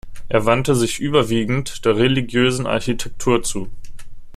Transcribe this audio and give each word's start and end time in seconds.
Er 0.29 0.47
wandte 0.47 0.73
sich 0.73 0.99
überwiegend 0.99 1.85
der 1.85 1.95
religiösen 1.95 2.65
Architektur 2.65 3.43
zu. 3.43 3.69